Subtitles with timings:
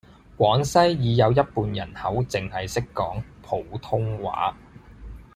[0.35, 4.57] 廣西已有一半人口淨係識講普通話